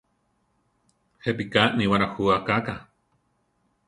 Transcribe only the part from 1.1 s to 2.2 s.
¿Jepíka níwara